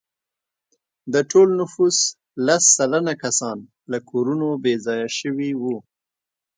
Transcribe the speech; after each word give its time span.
د 1.13 1.15
ټول 1.31 1.47
نفوس 1.59 1.97
لس 2.45 2.63
سلنه 2.77 3.13
کسان 3.23 3.57
له 3.91 3.97
کورونو 4.09 4.47
بې 4.63 4.73
ځایه 4.85 5.09
شوي 5.19 5.51
وو. 5.61 5.75